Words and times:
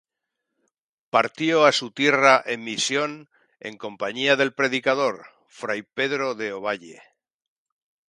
Partió 1.11 1.63
a 1.65 1.71
su 1.71 1.91
tierra 1.91 2.41
en 2.47 2.63
misión 2.63 3.29
en 3.59 3.77
compañía 3.77 4.35
del 4.35 4.51
Predicador, 4.51 5.27
Fray 5.47 5.83
Pedro 5.83 6.33
de 6.33 6.53
Ovalle. 6.53 7.03